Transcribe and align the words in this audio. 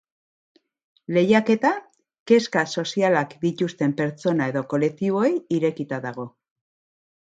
Lehiaketa 1.17 1.73
kezka 2.33 2.65
sozialak 2.79 3.37
dituzten 3.47 3.97
pertsona 4.03 4.51
edo 4.55 4.67
kolektiboei 4.75 5.35
irekita 5.63 6.05
dago. 6.13 6.33